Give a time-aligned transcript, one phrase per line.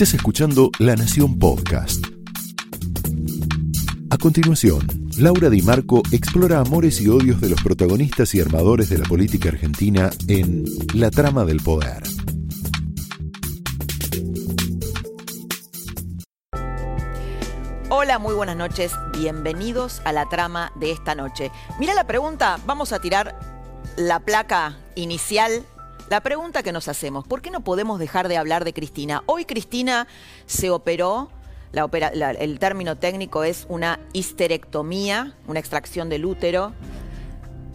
[0.00, 2.02] Estás escuchando La Nación Podcast.
[4.08, 4.80] A continuación,
[5.18, 9.50] Laura Di Marco explora amores y odios de los protagonistas y armadores de la política
[9.50, 12.02] argentina en La Trama del Poder.
[17.90, 18.92] Hola, muy buenas noches.
[19.18, 21.52] Bienvenidos a la trama de esta noche.
[21.78, 23.38] Mira la pregunta, vamos a tirar
[23.98, 25.62] la placa inicial.
[26.10, 29.22] La pregunta que nos hacemos, ¿por qué no podemos dejar de hablar de Cristina?
[29.26, 30.08] Hoy Cristina
[30.44, 31.30] se operó,
[31.70, 31.84] la
[32.32, 36.72] el término técnico es una histerectomía, una extracción del útero.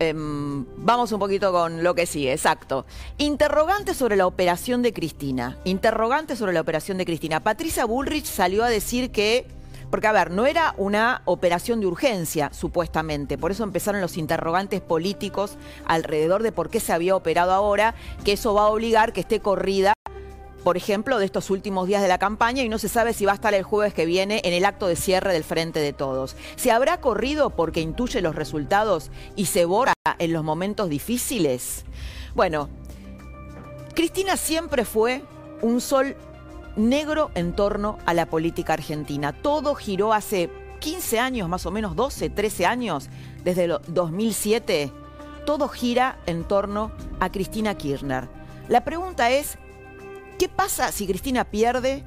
[0.00, 2.84] Em, vamos un poquito con lo que sigue, exacto.
[3.16, 5.56] Interrogante sobre la operación de Cristina.
[5.62, 7.44] Interrogante sobre la operación de Cristina.
[7.44, 9.46] Patricia Bullrich salió a decir que,
[9.96, 13.38] porque a ver, no era una operación de urgencia, supuestamente.
[13.38, 18.32] Por eso empezaron los interrogantes políticos alrededor de por qué se había operado ahora, que
[18.32, 19.94] eso va a obligar que esté corrida
[20.62, 23.32] por ejemplo, de estos últimos días de la campaña y no se sabe si va
[23.32, 26.36] a estar el jueves que viene en el acto de cierre del Frente de Todos.
[26.56, 31.86] ¿Se habrá corrido porque intuye los resultados y se borra en los momentos difíciles?
[32.34, 32.68] Bueno,
[33.94, 35.22] Cristina siempre fue
[35.62, 36.16] un sol
[36.76, 39.32] negro en torno a la política argentina.
[39.32, 43.08] Todo giró hace 15 años, más o menos 12, 13 años,
[43.44, 44.92] desde el 2007.
[45.44, 48.28] Todo gira en torno a Cristina Kirchner.
[48.68, 49.58] La pregunta es,
[50.38, 52.04] ¿Qué pasa si Cristina pierde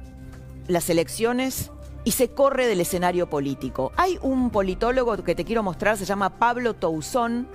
[0.68, 1.72] las elecciones
[2.04, 3.90] y se corre del escenario político?
[3.96, 7.48] Hay un politólogo que te quiero mostrar, se llama Pablo Tousón.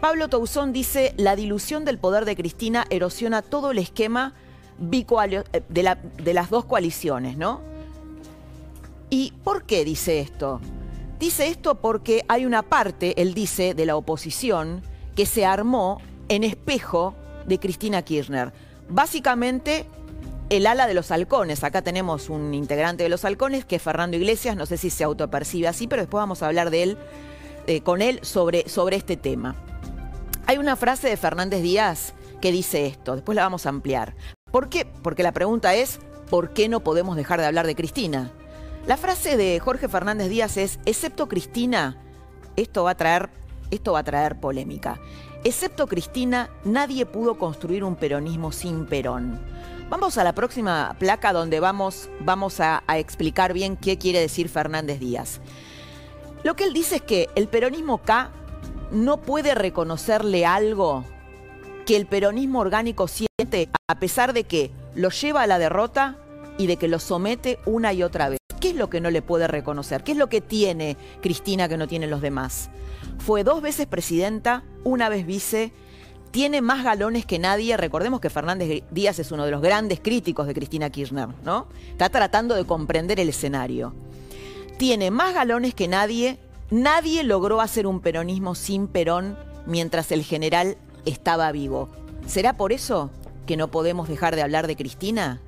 [0.00, 4.32] Pablo Tousón dice, la dilución del poder de Cristina erosiona todo el esquema
[4.80, 7.60] de, la- de las dos coaliciones, ¿no?
[9.10, 10.60] ¿Y por qué dice esto?
[11.18, 14.82] Dice esto porque hay una parte, él dice, de la oposición
[15.14, 17.14] que se armó en espejo
[17.46, 18.52] de Cristina Kirchner.
[18.88, 19.86] Básicamente,
[20.48, 21.62] el ala de los halcones.
[21.62, 25.04] Acá tenemos un integrante de los halcones que es Fernando Iglesias, no sé si se
[25.04, 26.98] autopercibe así, pero después vamos a hablar de él,
[27.66, 28.64] eh, con él sobre
[28.96, 29.54] este tema.
[30.46, 34.14] Hay una frase de Fernández Díaz que dice esto, después la vamos a ampliar.
[34.50, 34.86] ¿Por qué?
[35.02, 38.32] Porque la pregunta es, ¿por qué no podemos dejar de hablar de Cristina?
[38.86, 41.96] La frase de Jorge Fernández Díaz es, excepto Cristina,
[42.56, 43.30] esto va a traer,
[43.70, 45.00] esto va a traer polémica.
[45.44, 49.40] Excepto Cristina, nadie pudo construir un peronismo sin Perón.
[49.88, 54.48] Vamos a la próxima placa donde vamos, vamos a, a explicar bien qué quiere decir
[54.48, 55.40] Fernández Díaz.
[56.42, 58.30] Lo que él dice es que el peronismo K
[58.90, 61.04] no puede reconocerle algo
[61.86, 63.08] que el peronismo orgánico
[63.88, 66.16] a pesar de que lo lleva a la derrota
[66.58, 68.38] y de que lo somete una y otra vez.
[68.60, 70.04] ¿Qué es lo que no le puede reconocer?
[70.04, 72.70] ¿Qué es lo que tiene Cristina que no tienen los demás?
[73.18, 75.72] Fue dos veces presidenta, una vez vice,
[76.30, 77.76] tiene más galones que nadie.
[77.76, 81.66] Recordemos que Fernández Díaz es uno de los grandes críticos de Cristina Kirchner, ¿no?
[81.90, 83.94] Está tratando de comprender el escenario.
[84.76, 86.38] Tiene más galones que nadie.
[86.70, 91.88] Nadie logró hacer un peronismo sin Perón mientras el general estaba vivo.
[92.26, 93.10] ¿Será por eso
[93.50, 95.40] que no podemos dejar de hablar de Cristina?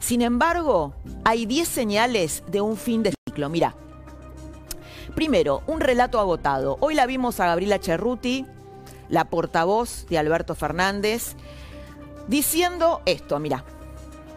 [0.00, 0.92] Sin embargo,
[1.24, 3.48] hay 10 señales de un fin de ciclo.
[3.48, 3.76] Mira,
[5.14, 6.78] primero, un relato agotado.
[6.80, 8.44] Hoy la vimos a Gabriela Cerruti,
[9.08, 11.36] la portavoz de Alberto Fernández,
[12.26, 13.64] diciendo esto, mira.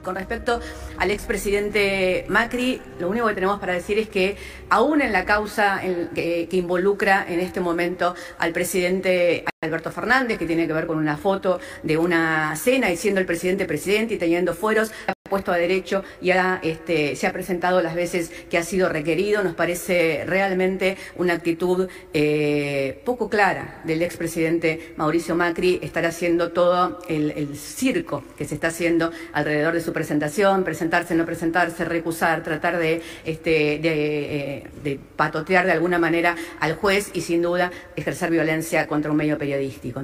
[0.04, 0.60] Con respecto
[0.98, 4.38] al expresidente Macri, lo único que tenemos para decir es que
[4.70, 5.82] aún en la causa
[6.16, 10.98] que, que involucra en este momento al presidente Alberto Fernández, que tiene que ver con
[10.98, 14.92] una foto de una cena y siendo el presidente presidente y teniendo fueros,
[15.28, 19.44] puesto a derecho y ha, este, se ha presentado las veces que ha sido requerido.
[19.44, 27.00] Nos parece realmente una actitud eh, poco clara del expresidente Mauricio Macri estar haciendo todo
[27.08, 32.76] el, circo que se está haciendo alrededor de su presentación, presentarse, no presentarse, recusar, tratar
[32.82, 39.12] este, eh, de patotear de alguna manera al juez y sin duda ejercer violencia contra
[39.12, 40.04] un medio periodístico.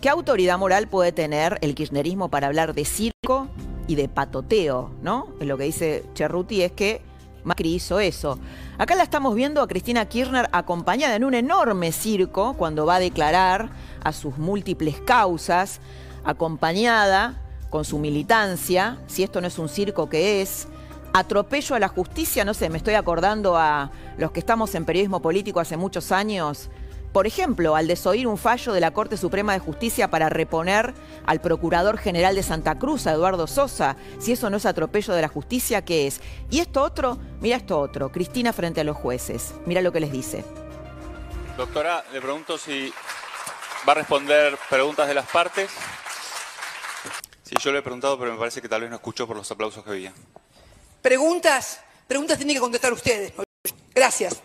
[0.00, 3.48] ¿Qué autoridad moral puede tener el kirchnerismo para hablar de circo
[3.86, 4.90] y de patoteo?
[5.02, 5.28] ¿No?
[5.40, 7.02] Lo que dice Cerruti es que
[7.44, 8.38] Macri hizo eso.
[8.76, 13.00] Acá la estamos viendo a Cristina Kirchner acompañada en un enorme circo cuando va a
[13.00, 13.70] declarar
[14.02, 15.80] a sus múltiples causas,
[16.24, 17.40] acompañada
[17.70, 20.66] con su militancia, si esto no es un circo, ¿qué es?
[21.12, 25.22] Atropello a la justicia, no sé, me estoy acordando a los que estamos en periodismo
[25.22, 26.68] político hace muchos años,
[27.16, 30.92] por ejemplo, al desoír un fallo de la Corte Suprema de Justicia para reponer
[31.24, 35.22] al Procurador General de Santa Cruz, a Eduardo Sosa, si eso no es atropello de
[35.22, 36.20] la justicia, ¿qué es?
[36.50, 40.12] Y esto otro, mira esto otro, Cristina frente a los jueces, mira lo que les
[40.12, 40.44] dice.
[41.56, 42.92] Doctora, le pregunto si
[43.88, 45.70] va a responder preguntas de las partes.
[47.44, 49.50] Sí, yo le he preguntado, pero me parece que tal vez no escuchó por los
[49.50, 50.12] aplausos que había.
[51.00, 53.32] Preguntas, preguntas tienen que contestar ustedes.
[53.94, 54.42] Gracias.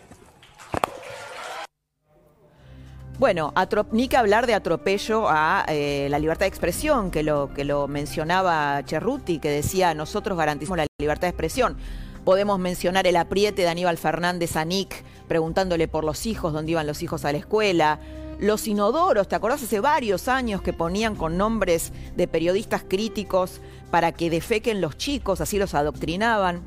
[3.22, 3.54] Bueno,
[3.92, 7.86] ni que hablar de atropello a eh, la libertad de expresión, que lo, que lo
[7.86, 11.76] mencionaba Cerruti, que decía, nosotros garantizamos la libertad de expresión.
[12.24, 16.84] Podemos mencionar el apriete de Aníbal Fernández a Nick preguntándole por los hijos, dónde iban
[16.84, 18.00] los hijos a la escuela.
[18.40, 23.60] Los inodoros, ¿te acordás hace varios años que ponían con nombres de periodistas críticos
[23.92, 26.64] para que defequen los chicos, así los adoctrinaban?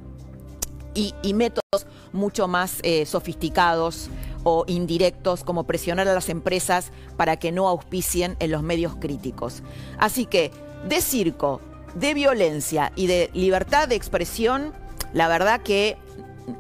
[0.94, 4.10] Y, métodos mucho más eh, sofisticados
[4.46, 9.64] o indirectos como presionar a las empresas para que no auspicien en los medios críticos.
[9.98, 10.52] Así que
[10.88, 11.60] de circo,
[11.96, 14.72] de violencia y de libertad de expresión,
[15.14, 15.98] la verdad que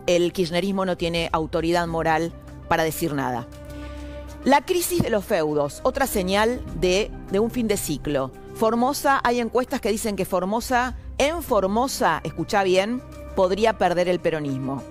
[0.08, 2.34] el kirchnerismo no tiene autoridad moral
[2.68, 3.48] para decir nada.
[4.44, 8.32] La crisis de los feudos, otra señal de, de, un fin de ciclo.
[8.56, 13.02] Formosa, hay encuestas que dicen que Formosa, en Formosa, escucha bien,
[13.36, 14.84] podría perder el peronismo.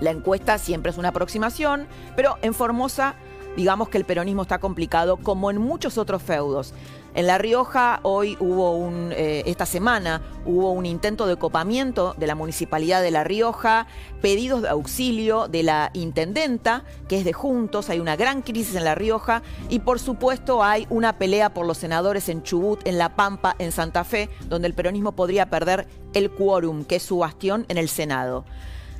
[0.00, 1.86] La encuesta siempre es una aproximación,
[2.16, 3.16] pero en Formosa
[3.58, 6.74] digamos que el peronismo está complicado como en muchos otros feudos.
[7.14, 12.28] En La Rioja hoy hubo un, eh, esta semana hubo un intento de copamiento de
[12.28, 13.88] la municipalidad de La Rioja,
[14.22, 18.84] pedidos de auxilio de la intendenta, que es de Juntos, hay una gran crisis en
[18.84, 23.16] La Rioja y por supuesto hay una pelea por los senadores en Chubut, en La
[23.16, 27.66] Pampa, en Santa Fe, donde el peronismo podría perder el quórum, que es su bastión
[27.68, 28.44] en el Senado.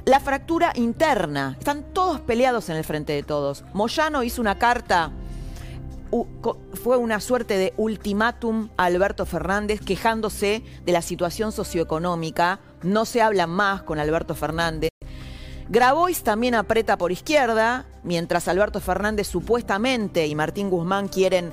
[0.08, 1.54] La fractura interna.
[1.58, 3.62] Están todos peleados en el frente de todos.
[3.74, 5.12] Moyano hizo una carta,
[6.82, 12.58] fue una suerte de ultimátum a Alberto Fernández quejándose de la situación socioeconómica.
[12.82, 14.88] No se habla más con Alberto Fernández.
[15.68, 21.52] Grabois también aprieta por izquierda, mientras Alberto Fernández supuestamente y Martín Guzmán quieren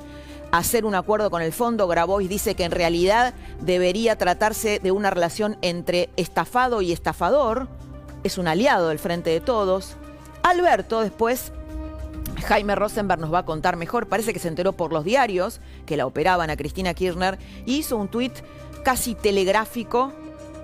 [0.50, 1.88] hacer un acuerdo con el fondo.
[1.88, 7.68] Grabois dice que en realidad debería tratarse de una relación entre estafado y estafador
[8.26, 9.96] es un aliado del Frente de Todos.
[10.42, 11.52] Alberto después,
[12.44, 15.96] Jaime Rosenberg nos va a contar mejor, parece que se enteró por los diarios que
[15.96, 18.32] la operaban a Cristina Kirchner y hizo un tuit
[18.82, 20.12] casi telegráfico,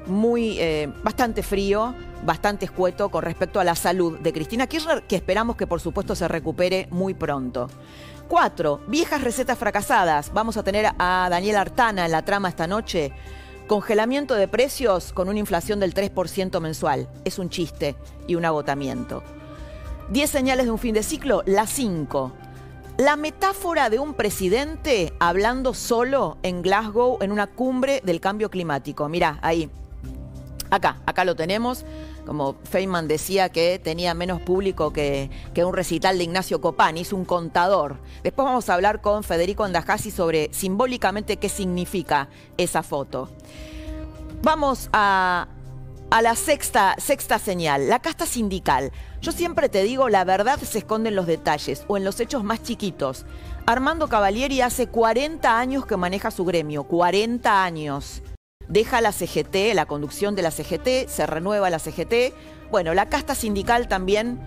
[0.06, 1.94] muy, eh, bastante frío,
[2.24, 6.16] bastante escueto con respecto a la salud de Cristina Kirchner, que esperamos que por supuesto
[6.16, 7.68] se recupere muy pronto.
[8.28, 10.32] Cuatro, viejas recetas fracasadas.
[10.32, 13.12] Vamos a tener a Daniel Artana en la trama esta noche
[13.72, 17.08] Congelamiento de precios con una inflación del 3% mensual.
[17.24, 17.96] Es un chiste
[18.26, 19.22] y un agotamiento.
[20.10, 22.32] 10 señales de un fin de ciclo, la 5.
[22.98, 29.08] La metáfora de un presidente hablando solo en Glasgow en una cumbre del cambio climático.
[29.08, 29.70] Mirá, ahí.
[30.72, 31.84] Acá, acá lo tenemos
[32.24, 37.24] como Feynman decía que tenía menos público que, un recital de Ignacio Copán, hizo un
[37.24, 37.98] contador.
[38.22, 43.28] Después vamos a hablar con Federico Andajasi sobre simbólicamente qué significa esa foto.
[44.42, 45.48] Vamos a,
[46.10, 48.92] a la sexta, sexta señal, la casta sindical.
[49.20, 52.44] Yo siempre te digo, la verdad se esconde en los detalles o en los hechos
[52.44, 53.24] más chiquitos.
[53.66, 58.22] Armando Cavalieri hace 40 años que maneja su gremio, 40 años
[58.68, 62.34] deja la CGT, la conducción de la CGT, se renueva la CGT.
[62.70, 64.40] Bueno, la casta sindical también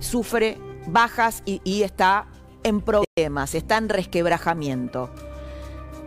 [0.00, 2.26] sufre bajas y, está
[2.62, 5.10] en problemas, está en resquebrajamiento.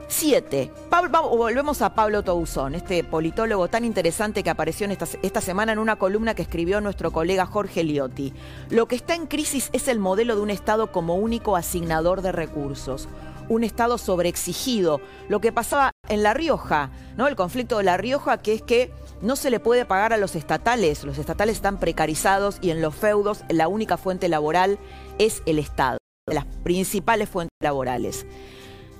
[0.07, 0.71] Siete.
[0.91, 6.35] volvemos a Pablo Touzón, este politólogo tan interesante que apareció esta, semana en una columna
[6.35, 8.31] que escribió nuestro colega Jorge Liotti.
[8.69, 12.31] Lo que está en crisis es el modelo de un Estado como único asignador de
[12.31, 13.07] recursos
[13.49, 15.01] un Estado sobreexigido.
[15.29, 17.27] Lo que pasaba en La Rioja, ¿no?
[17.27, 20.35] El conflicto de La Rioja, que es que no se le puede pagar a los
[20.35, 21.03] estatales.
[21.03, 24.79] Los estatales están precarizados y en los feudos la única fuente laboral
[25.17, 25.97] es el Estado,
[26.27, 28.25] las principales fuentes laborales.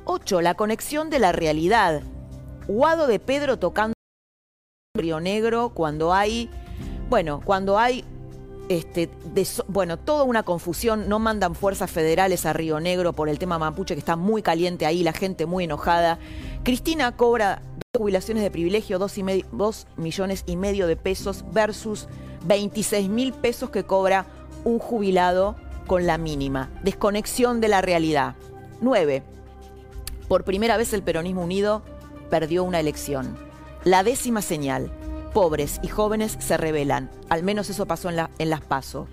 [0.05, 0.41] 8.
[0.41, 2.01] La conexión de la realidad.
[2.67, 3.93] Guado de Pedro tocando
[4.95, 6.49] Río Negro cuando hay,
[7.09, 8.05] bueno, cuando hay
[8.69, 9.09] este,
[9.67, 13.95] bueno, toda una confusión, no mandan fuerzas federales a Río Negro por el tema mapuche
[13.95, 16.19] que está muy caliente ahí, la gente muy enojada.
[16.63, 17.61] Cristina cobra
[17.95, 22.07] jubilaciones de privilegio, 2 millones y medio de pesos versus
[22.45, 24.25] 26 mil pesos que cobra
[24.63, 25.55] un jubilado
[25.85, 26.71] con la mínima.
[26.83, 28.35] Desconexión de la realidad.
[28.81, 29.23] 9.
[30.27, 31.83] Por primera vez el peronismo unido
[32.29, 33.37] perdió una elección.
[33.83, 34.91] La décima señal
[35.33, 37.11] pobres y jóvenes se rebelan.
[37.29, 39.07] Al menos eso pasó en, en las PASO.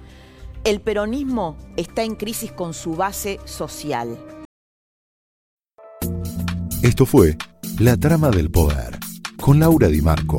[0.62, 4.18] El peronismo está en crisis con su base social.
[6.82, 7.36] Esto fue
[7.78, 8.98] La Trama del Poder
[9.40, 10.38] con Laura Di Marco.